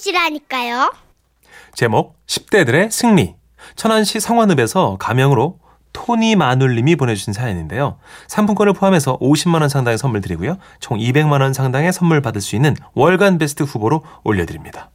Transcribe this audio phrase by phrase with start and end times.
[0.00, 0.92] 보시라니까요.
[1.74, 3.34] 제목 10대들의 승리.
[3.76, 5.58] 천안시 성환읍에서 가명으로
[5.92, 7.98] 토니 마눌님이 보내주신 사연인데요.
[8.28, 10.56] 상품권을 포함해서 50만 원 상당의 선물 드리고요.
[10.80, 14.90] 총 200만 원 상당의 선물 받을 수 있는 월간 베스트 후보로 올려드립니다.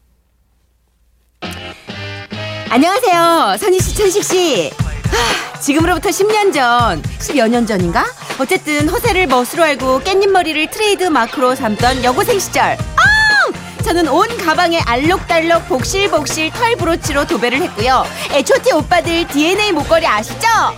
[2.70, 3.58] 안녕하세요.
[3.58, 4.70] 선희 씨, 천식 씨.
[4.70, 8.06] 하, 지금으로부터 10년 전, 10여 년 전인가?
[8.40, 12.74] 어쨌든 허세를 멋으로 알고 깻잎 머리를 트레이드 마크로 삼던 여고생 시절.
[12.74, 13.15] 아!
[13.86, 18.04] 저는 온 가방에 알록달록 복실복실 털 브로치로 도배를 했고요.
[18.32, 20.48] 에초티 오빠들 DNA 목걸이 아시죠?
[20.48, 20.74] 아!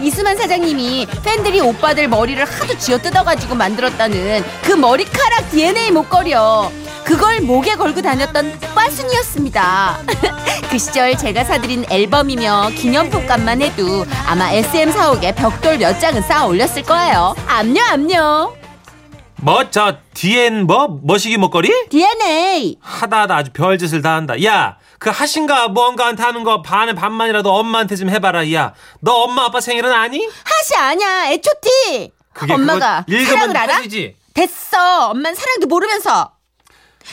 [0.00, 6.72] 이수만 사장님이 팬들이 오빠들 머리를 하도 쥐어 뜯어가지고 만들었다는 그 머리카락 DNA 목걸이요.
[7.04, 9.98] 그걸 목에 걸고 다녔던 빠순이었습니다.
[10.70, 16.46] 그 시절 제가 사드린 앨범이며 기념품 값만 해도 아마 SM 사옥에 벽돌 몇 장은 쌓아
[16.46, 17.36] 올렸을 거예요.
[17.46, 18.57] 암요, 암요.
[19.40, 21.70] 뭐, 저, 뒤엔 뭐, 머시기 목걸이?
[21.90, 22.78] DNA.
[22.80, 24.42] 하다 하다 아주 별짓을 다 한다.
[24.44, 28.52] 야, 그 하신가 뭔가한테 하는 거 반에 반만이라도 엄마한테 좀 해봐라.
[28.52, 30.26] 야, 너 엄마 아빠 생일은 아니?
[30.44, 32.10] 하시 아냐, 애초티.
[32.32, 33.76] 그게 엄마가 그거 읽으면 사랑을 알아?
[33.76, 34.16] 하시지.
[34.34, 35.10] 됐어.
[35.10, 36.32] 엄만 사랑도 모르면서.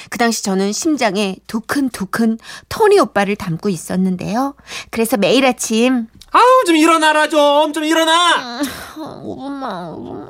[0.09, 2.37] 그 당시 저는 심장에 두근두근
[2.69, 4.55] 토니 오빠를 담고 있었는데요.
[4.91, 7.71] 그래서 매일 아침 아우, 좀 일어나라, 좀.
[7.71, 8.59] 좀 일어나!
[8.97, 10.24] 5분만, 5분만.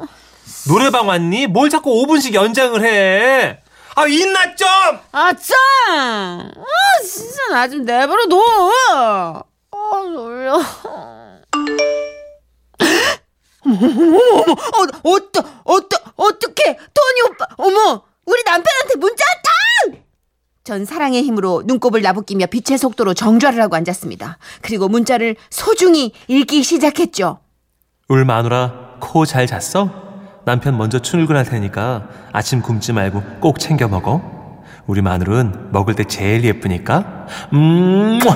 [0.67, 1.47] 노래방 왔니?
[1.47, 3.59] 뭘 자꾸 5분씩 연장을 해?
[3.95, 4.67] 아, 있나 좀!
[5.11, 5.55] 아, 짱!
[5.89, 8.41] 아, 진짜 나 좀 내버려 둬!
[8.91, 9.43] 아,
[10.11, 10.59] 놀려.
[13.67, 16.77] 어머, 어머, 어머, 어, 어떠, 어떠, 어떡해!
[16.93, 18.01] 토니 오빠, 어머!
[18.25, 20.01] 우리 남편한테 문자 왔다!
[20.63, 24.39] 전 사랑의 힘으로 눈곱을 나부끼며 빛의 속도로 정좌를 하고 앉았습니다.
[24.61, 27.39] 그리고 문자를 소중히 읽기 시작했죠.
[28.07, 30.04] 울 마누라, 코 잘 잤어?
[30.45, 34.63] 남편 먼저 출근할 테니까 아침 굶지 말고 꼭 챙겨 먹어.
[34.85, 37.25] 우리 마누른 먹을 때 제일 예쁘니까.
[37.53, 38.19] 음,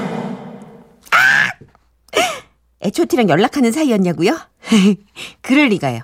[2.81, 4.35] 애초티랑 연락하는 사이였냐고요?
[5.41, 6.01] 그럴 리가요.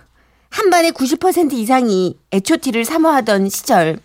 [0.51, 3.99] 한 반의 90% 이상이 애초티를 사모하던 시절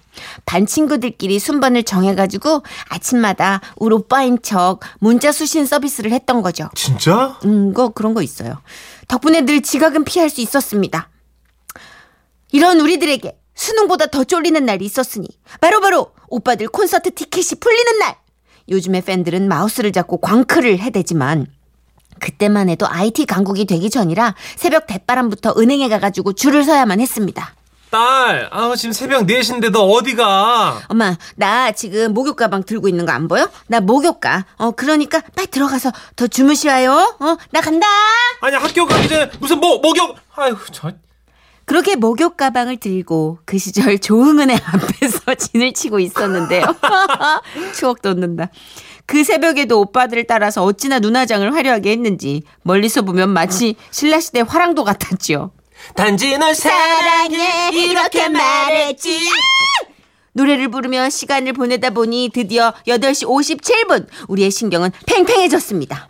[0.46, 6.68] 반 친구들끼리 순번을 정해가지고 아침마다 우리 오빠인 척 문자 수신 서비스를 했던 거죠.
[6.74, 7.38] 진짜?
[7.44, 8.60] 음, 거 그런 거 있어요.
[9.06, 11.08] 덕분에 늘 지각은 피할 수 있었습니다.
[12.52, 15.28] 이런 우리들에게 수능보다 더 쫄리는 날이 있었으니
[15.60, 18.16] 바로바로 오빠들 콘서트 티켓이 풀리는 날.
[18.68, 21.46] 요즘의 팬들은 마우스를 잡고 광클을 해대지만
[22.20, 27.54] 그때만 해도 IT 강국이 되기 전이라 새벽 대바람부터 은행에 가가지고 줄을 서야만 했습니다.
[27.90, 30.82] 딸, 아 지금 새벽 4시인데 너 어디가?
[30.88, 33.48] 엄마, 나 지금 목욕 가방 들고 있는 거 안 보여?
[33.66, 34.46] 나 목욕 가.
[34.58, 36.92] 어, 그러니까 빨리 들어가서 더 주무시와요.
[37.18, 37.86] 어, 나 간다.
[38.42, 40.14] 아니 학교 가기 전에 무슨 뭐 목욕?
[40.36, 40.92] 아유 저
[41.70, 46.64] 그렇게 목욕 가방을 들고 그 시절 조흥은의 앞에서 진을 치고 있었는데요.
[47.76, 48.48] 추억 돋는다.
[49.06, 55.52] 그 새벽에도 오빠들을 따라서 어찌나 눈화장을 화려하게 했는지 멀리서 보면 마치 신라시대 화랑도 같았지요.
[55.94, 59.20] 단지 널 사랑해 이렇게 말했지.
[60.32, 66.08] 노래를 부르며 시간을 보내다 보니 드디어 8시 57분 우리의 신경은 팽팽해졌습니다.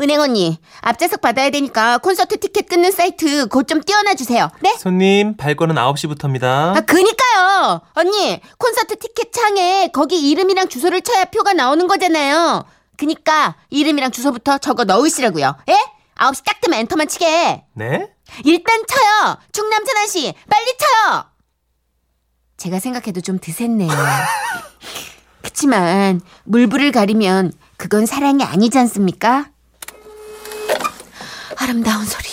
[0.00, 4.50] 은행 언니 앞좌석 받아야 되니까 콘서트 티켓 끊는 사이트 곧 좀 띄워놔 주세요.
[4.60, 4.74] 네?
[4.78, 6.44] 손님 발권은 9시부터입니다.
[6.76, 12.64] 아 그니까요 언니 콘서트 티켓 창에 거기 이름이랑 주소를 쳐야 표가 나오는 거잖아요.
[12.96, 15.56] 그니까 이름이랑 주소부터 적어 넣으시라고요.
[15.68, 15.76] 예?
[16.16, 17.64] 9시 딱 되면 엔터만 치게.
[17.74, 18.10] 네?
[18.44, 19.36] 일단 쳐요.
[19.52, 21.24] 충남 천안시 빨리 쳐요.
[22.58, 23.90] 제가 생각해도 좀 드셌네요.
[25.42, 29.46] 그치만 물불을 가리면 그건 사랑이 아니지 않습니까?
[31.62, 32.24] 아름다운 소리.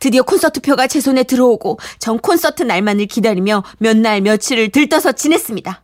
[0.00, 5.82] 드디어 콘서트표가 제 손에 들어오고 전 콘서트 날만을 기다리며 몇 날 며칠을 들떠서 지냈습니다.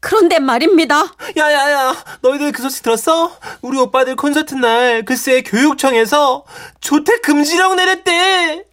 [0.00, 1.04] 그런데 말입니다.
[1.36, 3.36] 야야야 너희들 그 소식 들었어?
[3.62, 6.44] 우리 오빠들 콘서트 날 글쎄 교육청에서
[6.80, 8.64] 조퇴 금지령 내렸대.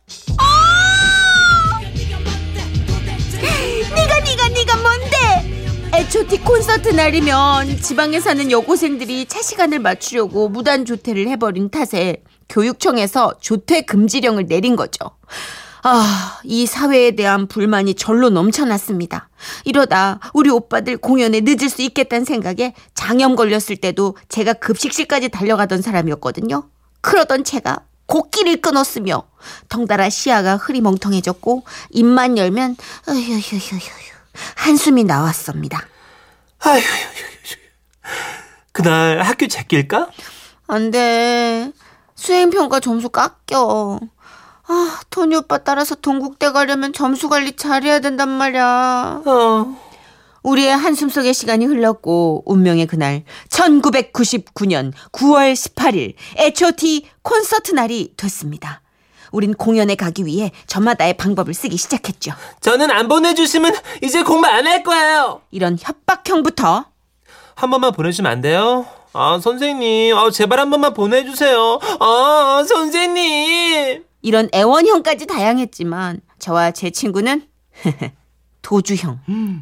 [3.96, 5.62] 네가 네가 네가 뭔데?
[5.94, 13.82] 애초티 콘서트 날이면 지방에 사는 여고생들이 차 시간을 맞추려고 무단 조퇴를 해버린 탓에 교육청에서 조퇴
[13.82, 15.00] 금지령을 내린 거죠.
[15.84, 19.30] 아, 이 사회에 대한 불만이 절로 넘쳐났습니다.
[19.66, 26.70] 이러다 우리 오빠들 공연에 늦을 수 있겠다는 생각에 장염 걸렸을 때도 제가 급식실까지 달려가던 사람이었거든요.
[27.02, 29.24] 그러던 제가 곡기를 끊었으며
[29.70, 32.76] 덩달아 시야가 흐리멍텅해졌고 입만 열면
[33.08, 33.80] 으휴휴휴휴
[34.56, 35.88] 한숨이 나왔습니다.
[36.60, 36.82] 아휴
[38.72, 40.10] 그날 학교 제낄까?
[40.68, 41.72] 안 돼.
[42.22, 44.00] 수행평가 점수 깎여.
[44.68, 49.24] 아, 토니 오빠 따라서 동국대 가려면 점수 관리 잘해야 된단 말이야.
[49.26, 49.78] 어
[50.44, 58.82] 우리의 한숨 속의 시간이 흘렀고 운명의 그날 1999년 9월 18일 H.O.T 콘서트 날이 됐습니다.
[59.32, 62.34] 우린 공연에 가기 위해 저마다의 방법을 쓰기 시작했죠.
[62.60, 65.42] 저는 안 보내주시면 이제 공부 안 할 거예요.
[65.50, 66.86] 이런 협박형부터
[67.56, 68.86] 한 번만 보내주면 안 돼요?
[69.14, 70.16] 아, 선생님.
[70.16, 71.80] 아, 제발 한 번만 보내주세요.
[72.00, 74.04] 아, 선생님.
[74.22, 77.48] 이런 애원형까지 다양했지만 저와 제 친구는
[78.62, 79.20] 도주형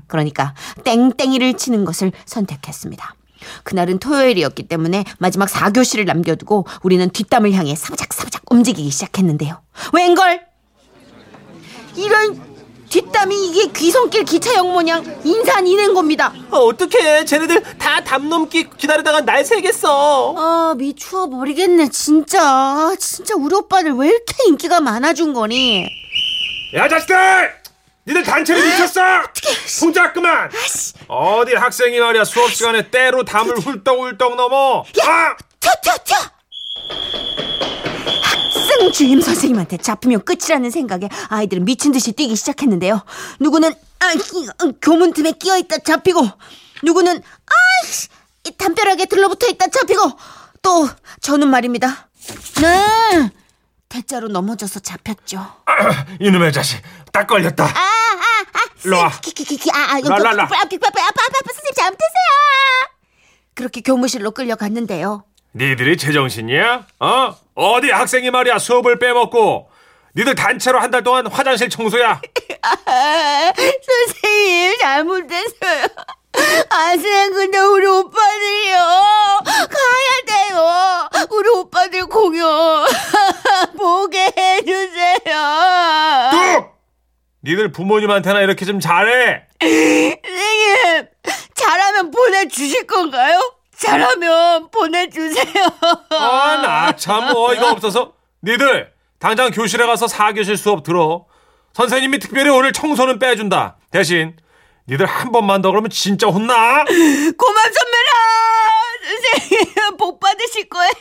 [0.07, 0.54] 그러니까
[0.84, 3.16] 땡땡이를 치는 것을 선택했습니다.
[3.63, 9.62] 그날은 토요일이었기 때문에 마지막 4교시를 남겨두고 우리는 뒷담을 향해 사부작사부작 움직이기 시작했는데요.
[9.94, 10.45] 웬걸?
[11.95, 12.49] 이런
[12.90, 16.34] 뒷담이 이게 귀성길 기차역 모양 인산 이낸 겁니다.
[16.52, 17.26] 아, 어떡해.
[17.26, 20.34] 쟤네들 다 담 넘기 기다리다가 날 새겠어.
[20.38, 22.92] 아 미추어 버리겠네 진짜.
[23.00, 25.86] 진짜 우리 오빠들 왜 이렇게 인기가 많아준 거니?
[26.76, 27.16] 야 자식들!
[28.08, 29.02] 니들 단체로 미쳤어!
[29.80, 30.50] 동작 그만!
[31.08, 34.80] 어디 학생이 말이야 수업 시간에 때로 담을 훌떡훌떡 넘어!
[35.04, 35.36] 아!
[35.60, 36.18] 튀어 튀어 튀어
[38.69, 43.04] 학생 주임 선생님한테 잡히면 끝이라는 생각에 아이들은 미친 듯이 뛰기 시작했는데요.
[43.39, 44.18] 누구는 아, 이,
[44.63, 46.21] 어, 교문 틈에 끼어 있다 잡히고
[46.83, 47.21] 누구는
[47.81, 48.07] 아이씨
[48.45, 50.12] 이 담벼락에 들러붙어 있다 잡히고
[50.62, 50.88] 또
[51.21, 52.10] 저는 말입니다.
[52.62, 53.31] 네
[53.89, 55.44] 대자로 넘어져서 잡혔죠.
[56.21, 56.80] 이놈의 자식
[57.12, 57.66] 딱 걸렸다.
[57.66, 59.10] 아 아아 일로 와.
[59.19, 60.44] 키키키키 아아 여기 라, 라, 라.
[60.44, 62.30] 아빠 아빠 아빠 아빠 선생님 잘못했어요.
[63.56, 65.24] 그렇게 교무실로 끌려갔는데요
[65.56, 66.86] 니들이 제정신이야?
[67.00, 67.36] 어?
[67.56, 69.69] 어디 학생이 말이야 수업을 빼먹고
[70.16, 72.22] 니들 단체로 한 달 동안 화장실 청소야
[72.62, 75.86] 아, 선생님 잘못했어요.
[76.69, 78.75] 아, 선생님 근데 우리 오빠들이요
[79.46, 81.10] 가야 돼요.
[81.31, 82.86] 우리 오빠들 공연
[83.78, 85.19] 보게 해주세요.
[86.31, 86.80] 뚝!
[87.44, 91.07] 니들 부모님한테나 이렇게 좀 잘해 선생님
[91.56, 93.40] 잘하면 보내주실 건가요?
[93.80, 95.66] 잘하면 보내주세요.
[96.12, 101.26] 아 나 참 어이가 없어서 니들 당장 교실에 가서 4교실 수업 들어
[101.74, 104.36] 선생님이 특별히 오늘 청소는 빼준다 대신
[104.88, 108.10] 니들 한 번만 더 그러면 진짜 혼나 고맙습니다.
[109.04, 110.92] 선생님 복 받으실 거예요.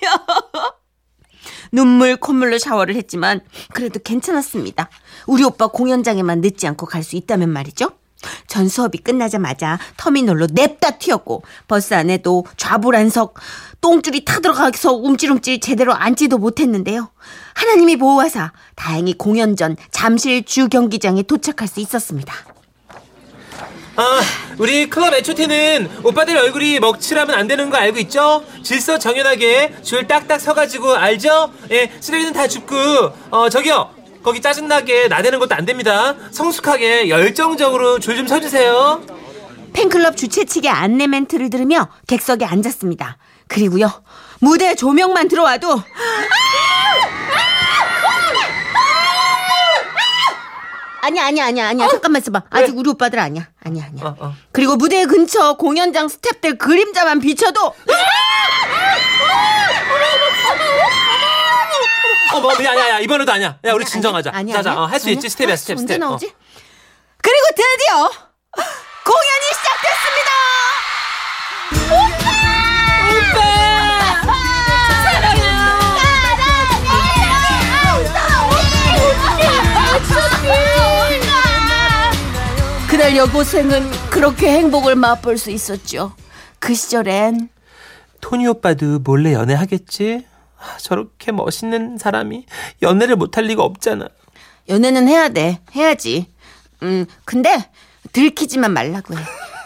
[1.73, 3.41] 눈물 콧물로 샤워를 했지만
[3.73, 4.89] 그래도 괜찮았습니다.
[5.27, 7.91] 우리 오빠 공연장에만 늦지 않고 갈 수 있다면 말이죠.
[8.47, 13.35] 전 수업이 끝나자마자 터미널로 냅다 튀었고 버스 안에도 좌불안석
[13.81, 17.11] 똥줄이 타들어가서 움찔움찔 제대로 앉지도 못했는데요.
[17.55, 22.35] 하나님이 보호하사 다행히 공연 전 잠실 주 경기장에 도착할 수 있었습니다.
[23.97, 24.21] 아,
[24.59, 28.45] 우리 클럽 H.O.T는 오빠들 얼굴이 먹칠하면 안 되는 거 알고 있죠?
[28.63, 31.53] 질서 정연하게 줄 딱딱 서가지고 알죠?
[31.73, 32.77] 예, 쓰레기는 다 줍고
[33.31, 36.15] 어 저기요 거기 짜증나게 나대는 것도 안 됩니다.
[36.33, 39.03] 성숙하게 열정적으로 줄 좀 서주세요.
[39.73, 43.17] 팬클럽 주최 측의 안내 멘트를 들으며 객석에 앉았습니다.
[43.47, 44.03] 그리고요,
[44.41, 45.81] 무대 조명만 들어와도
[51.01, 54.35] 아니야 아니야 아니야 아니야 잠깐만 있어봐 아직 우리 오빠들 아니야 아니야 아니야 어, 어.
[54.53, 57.73] 그리고 무대 근처 공연장 스탭들 그림자만 비춰도
[62.39, 63.59] 어, 뭐, 야, 야, 야, 이번에도 아니야.
[63.65, 64.31] 야, 우리 진정하자.
[64.33, 65.27] 아니야 자, 자, 아니야 어, 할수 있지.
[65.27, 65.31] 아니야?
[65.31, 66.03] 스텝이야, 아, 스텝, 언제 스텝.
[66.07, 66.09] 어.
[66.11, 66.33] 나오지?
[67.21, 68.09] 그리고 드디어
[69.05, 70.33] 공연이 시작됐습니다
[82.89, 86.13] 그날 여고생은 그렇게 행복을 맛볼 수 있었죠.
[86.59, 87.49] 그 시절엔
[88.21, 90.25] 토니 오빠도 몰래 연애하겠지?
[90.59, 92.47] 아, 저렇게 멋있는 사람이
[92.83, 94.09] 연애를 못할 리가 없잖아.
[94.69, 95.61] 연애는 해야 돼.
[95.75, 96.27] 해야지.
[96.83, 97.71] 음, 근데
[98.13, 99.23] 들키지만 말라고 해.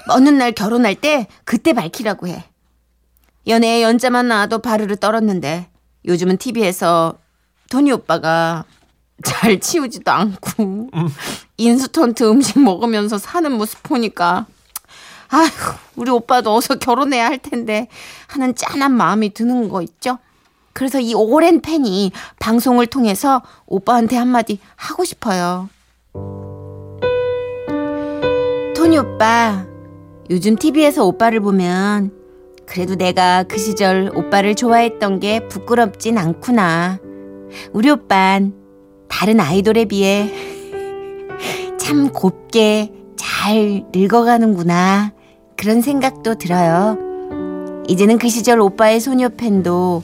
[0.08, 2.44] 어느 날 결혼할 때 그때 밝히라고 해.
[3.46, 5.68] 연애에 연자만 나와도 바르르 떨었는데
[6.04, 7.18] 요즘은 TV에서
[7.70, 8.64] 토니 오빠가
[9.24, 10.90] 잘 치우지도 않고
[11.56, 14.46] 인스턴트 음식 먹으면서 사는 모습 보니까
[15.28, 15.48] 아휴
[15.96, 17.88] 우리 오빠도 어서 결혼해야 할 텐데
[18.28, 20.18] 하는 짠한 마음이 드는 거 있죠?
[20.72, 25.68] 그래서 이 오랜 팬이 방송을 통해서 오빠한테 한마디 하고 싶어요.
[28.76, 29.66] 토니 오빠,
[30.30, 32.10] 요즘 TV에서 오빠를 보면
[32.66, 36.98] 그래도 내가 그 시절 오빠를 좋아했던 게 부끄럽진 않구나.
[37.72, 38.54] 우리 오빤
[39.08, 40.32] 다른 아이돌에 비해
[41.78, 45.12] 참 곱게 잘 늙어가는구나.
[45.56, 46.98] 그런 생각도 들어요.
[47.88, 50.02] 이제는 그 시절 오빠의 소녀 팬도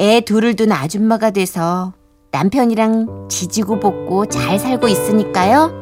[0.00, 1.92] 애 둘을 둔 아줌마가 돼서
[2.30, 5.78] 남편이랑 지지고 볶고 잘 살고 있으니까요.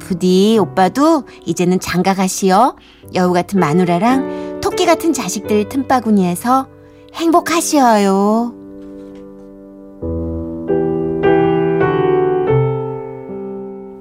[0.00, 2.74] 부디 오빠도 이제는 장가 가시어.
[3.14, 6.66] 여우 같은 마누라랑 토끼 같은 자식들 틈바구니에서
[7.14, 8.57] 행복하시어요.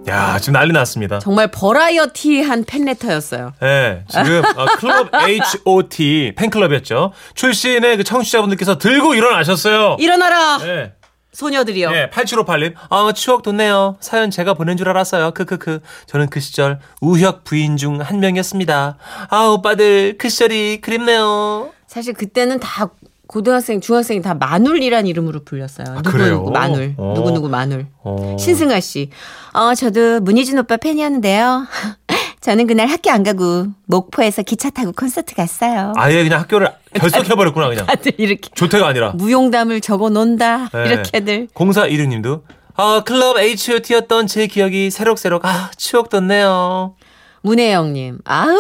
[0.07, 1.19] 야, 지금 난리 났습니다.
[1.19, 3.53] 정말 버라이어티한 팬레터였어요.
[3.61, 7.11] 네, 지금 어, 클럽 H.O.T 팬클럽이었죠.
[7.35, 9.97] 출신의 그 청취자분들께서 들고 일어나셨어요.
[9.99, 10.93] 일어나라 네.
[11.33, 11.91] 소녀들이요.
[11.91, 12.73] 네, 8758님.
[12.89, 13.97] 아, 추억 돋네요.
[13.99, 15.31] 사연 제가 보낸 줄 알았어요.
[15.31, 15.81] 크크크.
[16.07, 18.97] 저는 그 시절 우혁 부인 중 한 명이었습니다.
[19.29, 21.71] 아, 오빠들 그 시절이 그립네요.
[21.85, 22.89] 사실 그때는 다
[23.27, 25.97] 고등학생, 중학생이 다 마눌이란 이름으로 불렸어요.
[25.97, 26.35] 누구 그래요?
[26.37, 27.13] 누구 마눌, 어.
[27.15, 27.87] 누구 누구 마눌.
[28.03, 28.35] 어.
[28.39, 29.09] 신승아 씨.
[29.53, 31.67] 어, 저도 문희준 오빠 팬이었는데요.
[32.39, 35.91] 저는 그날 학교 안 가고 목포에서 기차 타고 콘서트 갔어요.
[35.97, 37.85] 아예 그냥 학교를 결석해버렸구나, 그냥.
[37.85, 39.11] 다들 이렇게 조퇴가 아니라.
[39.11, 40.69] 무용담을 적어 놓는다.
[40.71, 40.85] 네.
[40.85, 41.47] 이렇게들.
[41.53, 42.43] 0416님도
[42.75, 46.95] 아, 클럽 H.O.T였던 제 기억이 새록새록 아, 추억 돋네요.
[47.41, 48.19] 문혜영님.
[48.23, 48.55] 아우,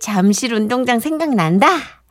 [0.00, 1.68] 잠실 운동장 생각난다.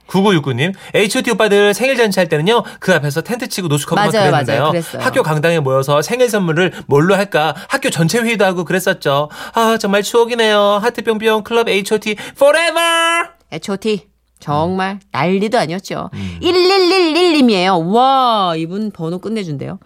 [0.07, 4.63] 9969님, H.O.T 오빠들 생일 잔치 할 때는요, 그 앞에서 텐트 치고 노숙하고 막 맞아요, 그랬는데요.
[4.71, 5.05] 맞아요.
[5.05, 7.55] 학교 강당에 모여서 생일 선물을 뭘로 할까?
[7.69, 9.29] 학교 전체 회의도 하고 그랬었죠.
[9.53, 10.79] 아, 정말 추억이네요.
[10.81, 13.29] 하트 뿅뿅 클럽 H.O.T forever!
[13.51, 14.07] H.O.T.
[14.39, 16.09] 정말 난리도 아니었죠.
[16.13, 16.39] 음.
[16.41, 17.93] 1111님이에요.
[17.93, 19.79] 와, 이분 번호 끝내준대요.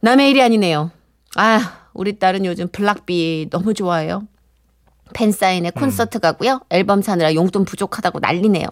[0.00, 0.90] 남의 일이 아니네요.
[1.36, 4.22] 아, 우리 딸은 요즘 블락비 너무 좋아해요.
[5.12, 6.60] 팬사인회 콘서트 가고요.
[6.70, 8.66] 앨범 사느라 용돈 부족하다고 난리네요.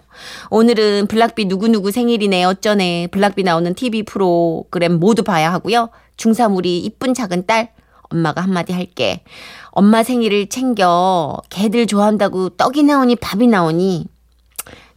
[0.51, 3.09] 오늘은 블락비 누구누구 생일이네 어쩌네.
[3.09, 5.91] 블락비 나오는 TV 프로그램 모두 봐야 하고요.
[6.17, 7.73] 중3 우리 이쁜 작은 딸
[8.11, 9.23] 엄마가 한마디 할게.
[9.71, 11.37] 엄마 생일을 챙겨.
[11.49, 14.07] 걔들 좋아한다고 떡이 나오니 밥이 나오니.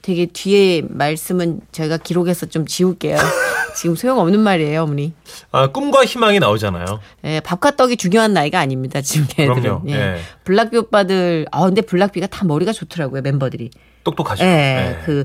[0.01, 3.17] 되게 뒤에 말씀은 저희가 기록해서 좀 지울게요.
[3.75, 5.13] 지금 소용없는 말이에요, 어머니.
[5.51, 6.85] 아, 꿈과 희망이 나오잖아요.
[7.25, 9.61] 예, 밥과 떡이 중요한 나이가 아닙니다, 지금 걔들은.
[9.61, 9.81] 그럼요.
[9.89, 9.93] 예.
[9.93, 10.19] 예.
[10.43, 13.71] 블락비 오빠들, 아, 근데 블락비가 다 머리가 좋더라고요, 멤버들이.
[14.03, 14.43] 똑똑하죠.
[14.43, 15.05] 예, 예.
[15.05, 15.23] 그,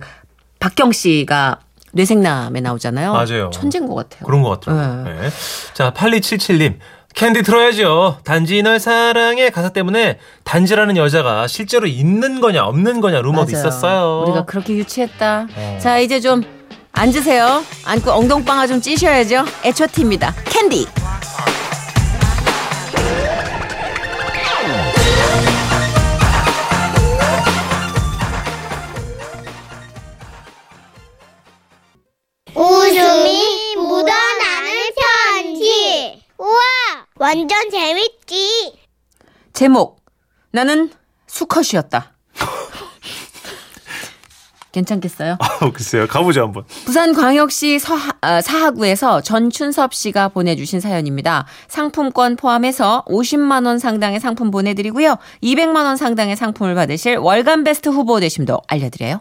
[0.60, 1.60] 박경 씨가
[1.92, 3.12] 뇌생남에 나오잖아요.
[3.12, 3.50] 맞아요.
[3.50, 4.24] 천재인 것 같아요.
[4.26, 5.14] 그런 것 같더라고요.
[5.14, 5.20] 예.
[5.20, 5.28] 네.
[5.74, 6.78] 자, 8277님.
[7.14, 8.18] 캔디 틀어야죠.
[8.22, 13.66] 단지 널 사랑해 가사 때문에 단지라는 여자가 실제로 있는 거냐 없는 거냐 루머도 맞아요.
[13.66, 14.22] 있었어요.
[14.24, 15.48] 우리가 그렇게 유치했다.
[15.52, 15.78] 어.
[15.80, 16.44] 자, 이제 좀
[16.98, 17.64] 앉으세요.
[17.84, 19.44] 앉고 엉덩방아 좀 찌셔야죠.
[19.64, 20.34] H.O.T.입니다.
[20.46, 20.86] 캔디.
[32.56, 36.24] 웃음이 묻어나는 편지.
[36.38, 36.58] 우와,
[37.16, 38.76] 완전 재밌지.
[39.52, 40.00] 제목
[40.50, 40.90] 나는
[41.28, 42.17] 수컷이었다.
[44.78, 45.36] 괜찮겠어요?
[45.40, 46.06] 아, 글쎄요.
[46.06, 46.64] 가보죠 한번.
[46.86, 51.46] 부산광역시 서하, 아, 사하구에서 전춘섭 씨가 보내주신 사연입니다.
[51.68, 55.16] 상품권 포함해서 50만 원 상당의 상품 보내드리고요.
[55.42, 59.20] 200만 원 상당의 상품을 받으실 월간 베스트 후보 되심도 알려드려요.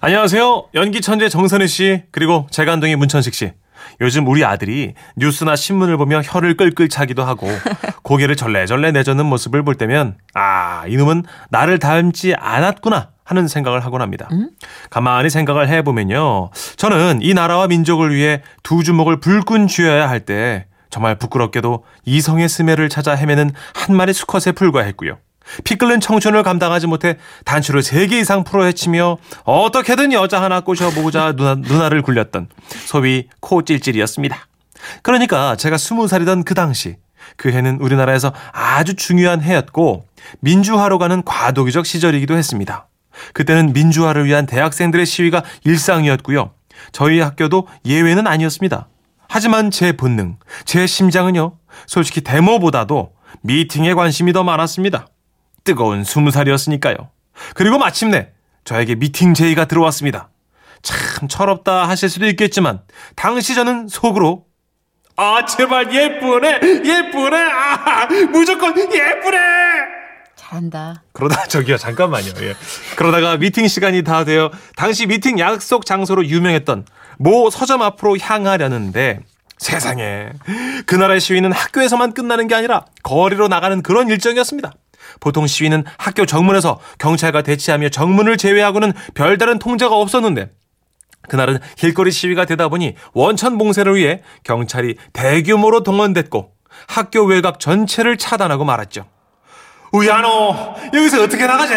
[0.00, 0.68] 안녕하세요.
[0.74, 3.52] 연기 천재 정선희 씨 그리고 재간둥이 문천식 씨.
[4.00, 7.46] 요즘 우리 아들이 뉴스나 신문을 보며 혀를 끌끌 차기도 하고
[8.02, 14.28] 고개를 절레절레 내젓는 모습을 볼 때면 아 이놈은 나를 닮지 않았구나 하는 생각을 하곤 합니다.
[14.88, 16.50] 가만히 생각을 해보면요.
[16.76, 22.88] 저는 이 나라와 민족을 위해 두 주먹을 불끈 쥐어야 할 때 정말 부끄럽게도 이성의 스매를
[22.88, 25.18] 찾아 헤매는 한 마리 수컷에 불과했고요.
[25.64, 31.54] 피 끓는 청춘을 감당하지 못해 단추를 세개 이상 풀어 헤치며 어떻게든 여자 하나 꼬셔보고자 누나,
[31.56, 32.48] 누나를 굴렸던
[32.86, 34.36] 소위 코찔찔이었습니다.
[35.02, 36.96] 그러니까 제가 스무 살이던 그 당시
[37.36, 40.06] 그 해는 우리나라에서 아주 중요한 해였고
[40.40, 42.88] 민주화로 가는 과도기적 시절이기도 했습니다.
[43.32, 46.52] 그때는 민주화를 위한 대학생들의 시위가 일상이었고요.
[46.92, 48.88] 저희 학교도 예외는 아니었습니다.
[49.28, 55.08] 하지만 제 본능, 제 심장은요, 솔직히 데모보다도 미팅에 관심이 더 많았습니다.
[55.64, 56.96] 뜨거운 스무 살이었으니까요.
[57.54, 58.30] 그리고 마침내
[58.64, 60.30] 저에게 미팅 제의가 들어왔습니다.
[60.82, 62.80] 참 철없다 하실 수도 있겠지만
[63.16, 64.46] 당시 저는 속으로
[65.16, 69.38] 아 제발 예쁘네 예쁘네 아 무조건 예쁘네
[70.46, 71.02] 잘한다.
[71.12, 72.32] 그러다 저기요 잠깐만요.
[72.40, 72.54] 예.
[72.96, 76.86] 그러다가 미팅 시간이 다 되어 당시 미팅 약속 장소로 유명했던
[77.18, 79.20] 모 서점 앞으로 향하려는데
[79.58, 80.30] 세상에
[80.84, 84.72] 그날의 시위는 학교에서만 끝나는 게 아니라 거리로 나가는 그런 일정이었습니다.
[85.20, 90.50] 보통 시위는 학교 정문에서 경찰과 대치하며 정문을 제외하고는 별다른 통제가 없었는데
[91.28, 96.52] 그날은 길거리 시위가 되다 보니 원천 봉쇄를 위해 경찰이 대규모로 동원됐고
[96.88, 99.06] 학교 외곽 전체를 차단하고 말았죠.
[99.96, 101.74] 우야노 여기서 어떻게 나가지?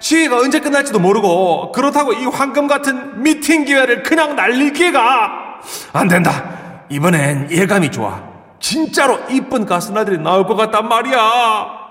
[0.00, 5.60] 시위가 언제 끝날지도 모르고 그렇다고 이 황금 같은 미팅 기회를 그냥 날릴 기회가
[5.92, 6.84] 안 된다.
[6.90, 8.22] 이번엔 예감이 좋아.
[8.60, 11.86] 진짜로 이쁜 가수나들이 나올 것 같단 말이야.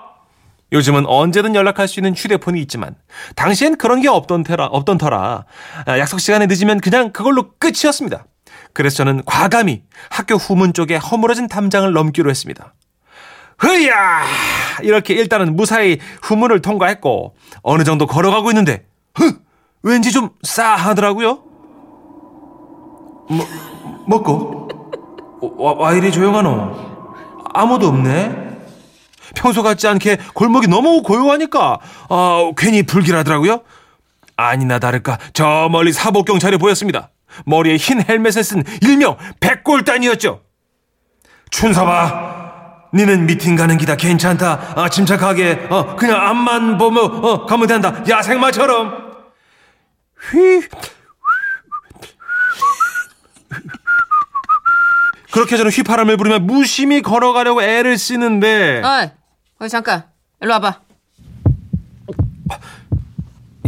[0.72, 2.96] 요즘은 언제든 연락할 수 있는 휴대폰이 있지만
[3.36, 5.44] 당시엔 그런 게 없던 테라 없던 터라
[5.84, 8.26] 아, 약속 시간에 늦으면 그냥 그걸로 끝이었습니다.
[8.72, 12.74] 그래서 저는 과감히 학교 후문 쪽에 허물어진 담장을 넘기로 했습니다.
[13.58, 14.24] 흐야
[14.82, 19.38] 이렇게 일단은 무사히 후문을 통과했고 어느 정도 걸어가고 있는데 흐
[19.82, 21.42] 왠지 좀 싸하더라고요.
[23.28, 23.46] 뭐
[24.06, 24.68] 먹고
[25.58, 26.86] 와, 와 이리 조용하노
[27.54, 28.46] 아무도 없네.
[29.34, 33.60] 평소 같지 않게 골목이 너무 고요하니까 아, 괜히 불길하더라고요.
[34.36, 37.10] 아니나 다를까 저 멀리 사복 경찰이 보였습니다.
[37.44, 40.40] 머리에 흰 헬멧을 쓴 일명 백골단이었죠.
[41.50, 42.45] 춘서봐.
[42.96, 44.72] 니는 미팅 가는 기다 괜찮다.
[44.74, 48.02] 아, 침착하게 어, 그냥 앞만 보며 어, 가면 된다.
[48.08, 49.12] 야생마처럼.
[50.30, 50.62] 휘.
[55.30, 59.10] 그렇게 저는 휘파람을 부르며 무심히 걸어가려고 애를 쓰는데 어이,
[59.60, 60.04] 어이 잠깐.
[60.40, 60.80] 일로 와봐.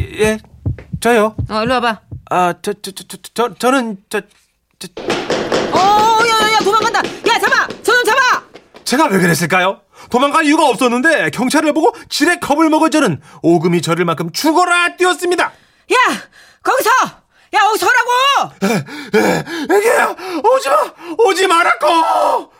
[0.01, 0.39] 예
[1.01, 2.01] 저요 어, 일로 와봐.
[2.31, 3.05] 아 저 저 저
[3.35, 4.21] 저 저는 저,
[4.79, 4.89] 저
[8.89, 9.83] 제가 왜 그랬을까요?
[10.09, 15.45] 도망갈 이유가 없었는데 경찰을 보고 지레 겁을 먹은 저는 오금이 저릴 만큼 죽어라 뛰었습니다.
[15.45, 15.97] 야,
[16.63, 16.89] 거기서.
[17.55, 18.55] 야, 어디 서라고.
[19.75, 20.77] 애기야 오지마
[21.19, 22.53] 오지 말았고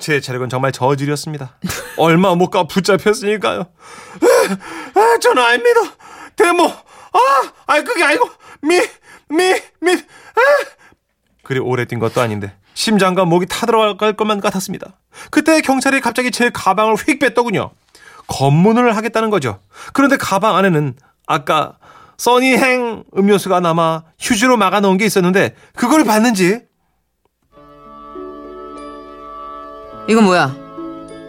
[0.00, 1.58] 제 체력은 정말 저질이었습니다.
[1.96, 3.60] 얼마 못 가 붙잡혔으니까요.
[4.94, 5.80] 아, 전 아닙니다.
[6.34, 7.18] 데모 아,
[7.66, 8.28] 아 그게 아니고
[8.62, 8.80] 미
[9.30, 9.96] 미 미
[11.44, 14.96] 그리 오래 뛴 것도 아닌데 심장과 목이 타들어갈 것만 같았습니다.
[15.30, 17.70] 그때 경찰이 갑자기 제 가방을 휙 뺐더군요.
[18.26, 19.60] 검문을 하겠다는 거죠.
[19.92, 20.94] 그런데 가방 안에는
[21.26, 21.76] 아까
[22.16, 26.60] 써니행 음료수가 남아 휴지로 막아놓은 게 있었는데 그걸 봤는지
[30.08, 30.54] 이건 뭐야?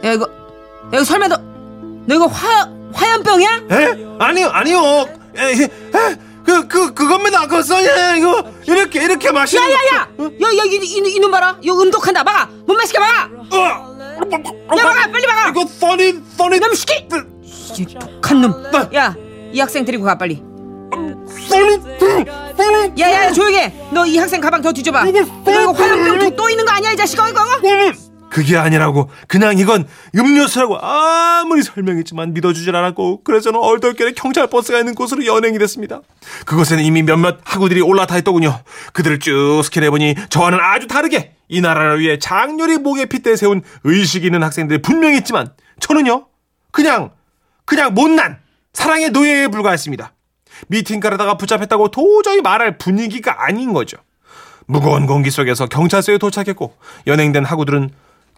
[0.04, 1.38] 야, 이거, 야, 이거 설마 너,
[2.06, 3.50] 너 이거 화, 화염병이야?
[3.72, 4.16] 에?
[4.20, 4.80] 아니요 아니요
[5.36, 5.70] 에, 에,
[6.62, 9.96] 그, 그, 그겁니다 그 써니행 이거 이렇게 이렇게 마시는 야, 야, 야!
[9.98, 11.58] 야, 야, 이, 이, 이놈 봐라.
[11.62, 12.24] 이거 음독한다.
[12.24, 12.50] 막아.
[12.68, 13.30] 못 마시게 막아.
[13.52, 13.58] 어,
[14.78, 15.12] 야, 막아.
[15.12, 15.50] 빨리 막아.
[15.50, 17.08] 이거 써니 써니 이놈 시키!
[17.78, 18.54] 이 독한 놈.
[18.96, 19.16] 야,
[19.52, 20.44] 이 학생 데리고 가, 빨리.
[21.50, 21.78] 써니
[22.58, 23.90] 써니 야, 야, 야, 조용해.
[23.92, 25.08] 너 이 학생 가방 더 뒤져봐.
[25.08, 27.42] 이거, 이거 화염병 또- 또 있는 거 아니야, 이 자식아, 이거?
[28.34, 34.96] 그게 아니라고 그냥 이건 음료수라고 아무리 설명했지만 믿어주질 않았고 그래서 저는 얼떨결에 경찰 버스가 있는
[34.96, 36.02] 곳으로 연행이 됐습니다.
[36.48, 38.60] 그곳에는 이미 몇몇 학우들이 올라타 있더군요.
[38.94, 44.42] 그들을 쭉 스캔해보니 저와는 아주 다르게 이 나라를 위해 장렬히 목에 핏대 세운 의식 있는
[44.42, 46.26] 학생들이 분명히 있지만 저는요
[46.72, 47.12] 그냥
[47.66, 48.40] 그냥 못난
[48.74, 50.12] 사랑의 노예에 불과했습니다.
[50.70, 53.98] 미팅 가려다가 붙잡혔다고 도저히 말할 분위기가 아닌 거죠.
[54.66, 57.92] 무거운 공기 속에서 경찰서에 도착했고 연행된 학우들은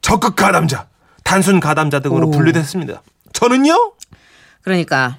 [0.06, 0.86] 적극 가담자,
[1.24, 3.02] 단순 가담자 등으로 분류됐습니다.
[3.34, 3.94] 저는요?
[4.62, 5.18] 그러니까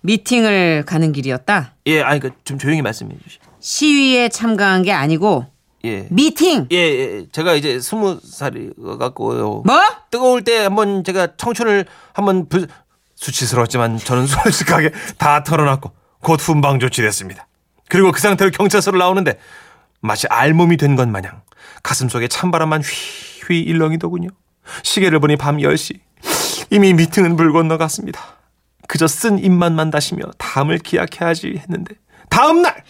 [0.00, 1.74] 미팅을 가는 길이었다.
[1.86, 3.38] 예, 아니 그좀 조용히 말씀해 주시.
[3.60, 5.46] 시위에 참가한 게 아니고
[5.84, 6.08] 예.
[6.10, 6.66] 미팅.
[6.72, 9.62] 예, 예, 제가 이제 스무 살이 갖고요.
[9.64, 9.80] 뭐?
[10.10, 12.66] 뜨거울 때 한번 제가 청춘을 한번 불...
[13.14, 17.46] 수치스러웠지만 저는 솔직하게 다 털어놨고 곧 훈방 조치됐습니다.
[17.88, 19.38] 그리고 그 상태로 경찰서를 나오는데
[20.00, 21.42] 마치 알몸이 된 것 마냥
[21.84, 24.28] 가슴 속에 찬바람만 휘 휘 일렁이더군요.
[24.82, 25.98] 시계를 보니 밤 10시.
[26.70, 28.20] 이미 미팅은 물 건너갔습니다.
[28.88, 31.94] 그저 쓴 입만만 다시며 다음을 기약해야지 했는데
[32.28, 32.82] 다음 날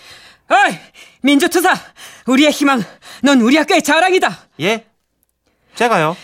[0.48, 0.76] 어이,
[1.22, 1.74] 민주투사,
[2.26, 2.82] 우리의 희망.
[3.22, 4.38] 넌 우리 학교의 자랑이다.
[4.60, 4.84] 예?
[5.74, 6.16] 제가요?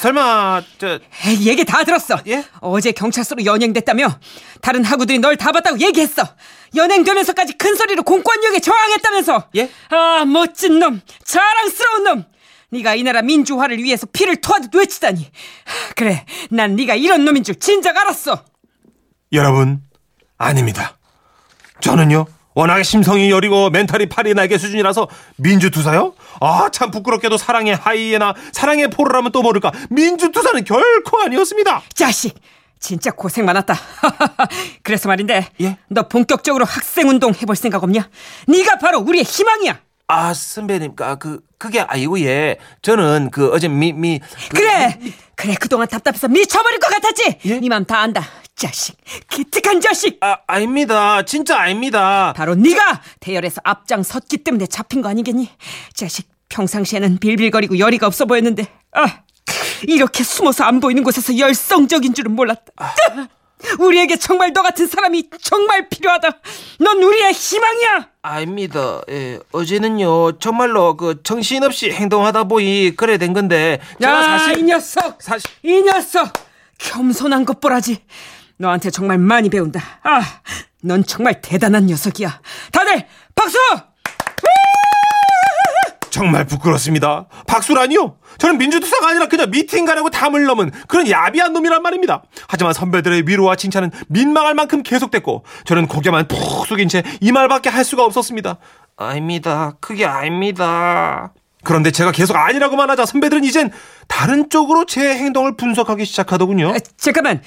[0.00, 2.18] 설마 저 에이, 얘기 다 들었어.
[2.28, 2.44] 예?
[2.60, 4.18] 어제 경찰서로 연행됐다며
[4.60, 6.22] 다른 학우들이 널 다 봤다고 얘기했어.
[6.76, 9.48] 연행되면서까지 큰 소리로 공권력에 저항했다면서.
[9.56, 9.70] 예?
[9.90, 12.24] 아 멋진 놈, 자랑스러운 놈.
[12.74, 15.30] 네가 이 나라 민주화를 위해서 피를 토하듯 외치다니.
[15.94, 18.44] 그래, 난 네가 이런 놈인 줄 진작 알았어.
[19.32, 19.82] 여러분
[20.36, 20.98] 아닙니다.
[21.80, 26.14] 저는요 워낙에 심성이 여리고 멘탈이 파리 날개 수준이라서 민주투사요?
[26.40, 31.82] 아 참 부끄럽게도 사랑의 하이에나 사랑의 포로라면 또 모를까 민주투사는 결코 아니었습니다.
[31.94, 32.34] 자식,
[32.80, 33.74] 진짜 고생 많았다.
[34.82, 35.78] 그래서 말인데, 예?
[35.88, 38.08] 너 본격적으로 학생 운동 해볼 생각 없냐?
[38.46, 39.80] 네가 바로 우리의 희망이야.
[40.08, 44.98] 아 선배님 그 그게 아니고 예 저는 그 어제 미 미 그래,
[45.34, 47.38] 그래 그동안 답답해서 미쳐버릴 것 같았지.
[47.46, 47.58] 예?
[47.60, 48.22] 네맘 다 안다.
[48.54, 48.96] 자식,
[49.30, 50.18] 기특한 자식.
[50.20, 52.32] 아 아닙니다 진짜 아닙니다.
[52.36, 55.50] 바로 네가 대열에서 앞장 섰기 때문에 잡힌 거 아니겠니?
[55.94, 59.22] 자식, 평상시에는 빌빌거리고 열의가 없어 보였는데, 아,
[59.88, 62.72] 이렇게 숨어서 안 보이는 곳에서 열성적인 줄은 몰랐다.
[63.78, 66.28] 우리에게 정말 너 같은 사람이 정말 필요하다.
[66.80, 68.08] 넌 우리의 희망이야.
[68.22, 69.00] 아닙니다.
[69.10, 75.22] 예, 어제는요 정말로 그 정신없이 행동하다 보니 그래 된 건데 제가 야, 사실 이 녀석,
[75.22, 76.32] 사실 이 녀석,
[76.78, 77.98] 겸손한 것 보라지.
[78.56, 79.80] 너한테 정말 많이 배운다.
[80.04, 80.22] 아,
[80.82, 82.40] 넌 정말 대단한 녀석이야.
[82.72, 83.58] 다들 박수!
[86.14, 87.26] 정말 부끄럽습니다.
[87.48, 88.14] 박수라니요?
[88.38, 92.22] 저는 민주투사가 아니라 그냥 미팅 가려고 담을 넘은 그런 야비한 놈이란 말입니다.
[92.46, 97.84] 하지만 선배들의 위로와 칭찬은 민망할 만큼 계속됐고 저는 고개만 푹 숙인 채 이 말밖에 할
[97.84, 98.58] 수가 없었습니다.
[98.96, 99.72] 아닙니다.
[99.80, 101.32] 그게 아닙니다.
[101.64, 103.72] 그런데 제가 계속 아니라고만 하자 선배들은 이젠
[104.06, 106.68] 다른 쪽으로 제 행동을 분석하기 시작하더군요.
[106.68, 107.42] 아, 잠깐만.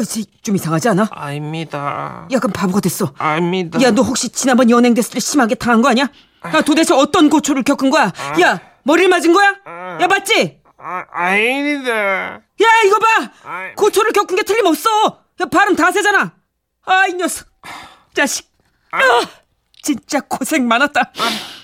[0.00, 1.08] 어, 쟤좀 이상하지 않아?
[1.10, 2.26] 아닙니다.
[2.32, 3.12] 약간 바보가 됐어.
[3.18, 3.82] 아닙니다.
[3.82, 6.08] 야, 너 혹시 지난번 연행 됐을 때 심하게 당한 거 아니야?
[6.42, 8.12] 아, 도대체 어떤 고초를 겪은 거야?
[8.40, 9.54] 야, 머리를 맞은 거야?
[10.00, 10.60] 야, 맞지?
[10.78, 11.92] 아, 아닙니다.
[11.92, 13.30] 야, 이거 봐!
[13.44, 13.74] 아이.
[13.74, 14.90] 고초를 겪은 게 틀림없어!
[15.40, 16.32] 야, 발음 다 세잖아!
[16.84, 17.46] 아, 이 녀석.
[18.14, 18.50] 자식.
[18.90, 18.98] 아,
[19.82, 21.12] 진짜 고생 많았다.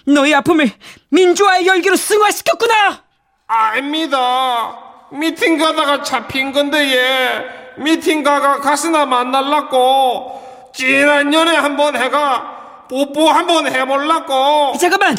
[0.06, 0.70] 너의 아픔을
[1.10, 3.02] 민주화의 열기로 승화시켰구나!
[3.48, 4.78] 아닙니다.
[5.10, 12.57] 미팅 가다가 잡힌 건데 얘 미팅 가가 가스나 만날라고 진한 연애 한번 해가
[12.88, 15.16] 뽀뽀 한번 해볼라고 잠깐만!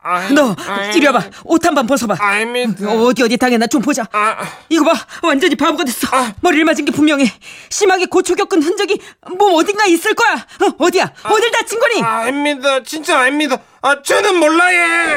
[0.00, 0.96] 아이, 너, 아이.
[0.96, 1.20] 이리 와봐.
[1.44, 2.16] 옷 한 번 벗어봐.
[2.20, 2.88] 아닙니다.
[2.90, 4.06] 어디 어디 당했나 좀 보자.
[4.12, 4.36] 아,
[4.68, 4.92] 이거 봐,
[5.24, 6.06] 완전히 바보가 됐어.
[6.12, 6.32] 아.
[6.40, 7.24] 머리를 맞은 게 분명해.
[7.68, 9.00] 심하게 고초 겪은 흔적이
[9.36, 10.34] 몸 어딘가 있을 거야.
[10.34, 11.12] 어, 어디야?
[11.24, 12.00] 어딜 다친 거니?
[12.00, 12.82] 아닙니다.
[12.84, 13.56] 진짜 아닙니다.
[13.82, 15.16] 아 저는 몰라요.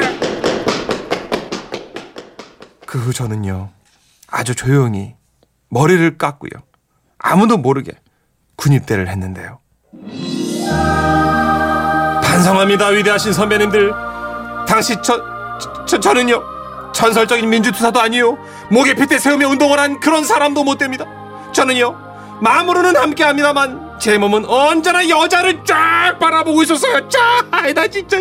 [2.86, 3.70] 그 후 저는요
[4.26, 5.14] 아주 조용히
[5.70, 6.50] 머리를 깎고요
[7.18, 7.92] 아무도 모르게
[8.56, 9.60] 군입대를 했는데요.
[12.32, 13.92] 반성합니다 위대하신 선배님들.
[14.66, 15.20] 당시 저,
[15.86, 16.42] 저 저는요
[16.94, 18.38] 전설적인 민주투사도 아니요
[18.70, 21.04] 목에 핏대 세우며 운동을 한 그런 사람도 못 됩니다.
[21.52, 21.94] 저는요
[22.40, 27.06] 마음으로는 함께 합니다만 제 몸은 언제나 여자를 쫙 바라보고 있었어요.
[27.10, 27.20] 쫙,
[27.74, 28.16] 나 진짜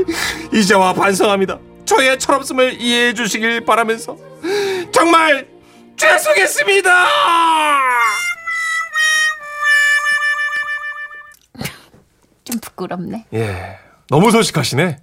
[0.51, 1.57] 이제와 반성합니다.
[1.85, 4.17] 저의 철없음을 이해해 주시길 바라면서
[4.91, 5.47] 정말
[5.95, 7.07] 죄송했습니다.
[12.43, 13.25] 좀 부끄럽네.
[13.33, 13.79] 예,
[14.11, 14.97] 너무 솔직하시네.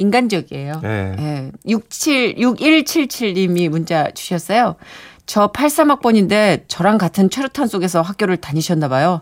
[0.00, 0.80] 인간적이에요.
[0.84, 1.16] 예.
[1.18, 1.52] 예.
[1.66, 4.74] 67, 6177님이 문자 주셨어요.
[5.24, 9.20] 저 83학번인데 저랑 같은 최루탄 속에서 학교를 다니셨나 봐요.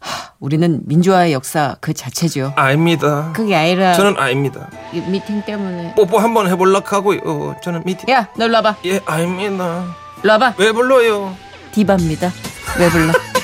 [0.00, 2.54] 하, 우리는 민주화의 역사 그 자체죠.
[2.56, 3.32] 아닙니다.
[3.34, 4.70] 그게 아니라 저는 아닙니다.
[4.94, 5.94] 이 미팅 때문에.
[5.94, 7.56] 뽀뽀 한번 해볼락 하고요.
[7.62, 8.08] 저는 미팅.
[8.08, 8.76] 야, 너 일로 와봐.
[8.86, 9.84] 예, 아닙니다.
[10.22, 10.54] 일로 와봐.
[10.56, 11.36] 왜 불러요?
[11.72, 12.32] 디바입니다.
[12.78, 13.12] 왜 불러?